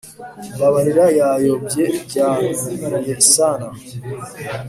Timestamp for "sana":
3.33-3.67